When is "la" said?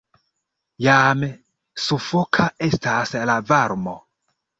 3.31-3.37